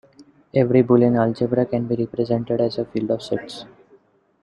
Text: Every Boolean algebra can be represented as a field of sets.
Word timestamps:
Every 0.55 0.81
Boolean 0.81 1.15
algebra 1.19 1.67
can 1.67 1.85
be 1.85 1.95
represented 1.95 2.59
as 2.59 2.79
a 2.79 2.85
field 2.85 3.11
of 3.11 3.21
sets. 3.21 3.65